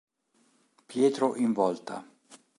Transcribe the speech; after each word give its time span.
Pietro 0.87 1.35
in 1.35 1.53
Volta". 1.53 2.03